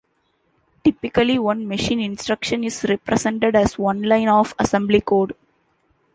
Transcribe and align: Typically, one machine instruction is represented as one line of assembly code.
Typically, 0.83 1.37
one 1.37 1.67
machine 1.67 1.99
instruction 1.99 2.63
is 2.63 2.83
represented 2.85 3.55
as 3.55 3.77
one 3.77 4.01
line 4.01 4.29
of 4.29 4.55
assembly 4.57 4.99
code. 4.99 5.33